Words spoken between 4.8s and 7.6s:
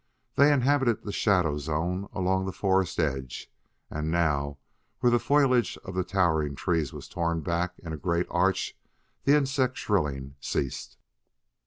where the foliage of the towering trees was torn